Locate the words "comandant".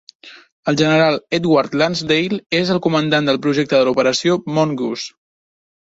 2.89-3.31